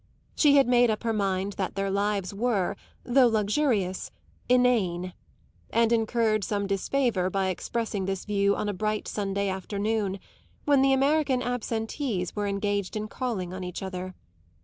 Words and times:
She 0.35 0.63
made 0.63 0.89
up 0.89 1.03
her 1.03 1.13
mind 1.13 1.53
that 1.59 1.75
their 1.75 1.91
lives 1.91 2.33
were, 2.33 2.75
though 3.03 3.27
luxurious, 3.27 4.09
inane, 4.49 5.13
and 5.69 5.91
incurred 5.93 6.43
some 6.43 6.65
disfavour 6.65 7.29
by 7.29 7.49
expressing 7.49 8.05
this 8.05 8.25
view 8.25 8.55
on 8.55 8.75
bright 8.77 9.07
Sunday 9.07 9.47
afternoons, 9.47 10.17
when 10.65 10.81
the 10.81 10.91
American 10.93 11.43
absentees 11.43 12.35
were 12.35 12.47
engaged 12.47 12.95
in 12.95 13.09
calling 13.09 13.53
on 13.53 13.63
each 13.63 13.83
other. 13.83 14.15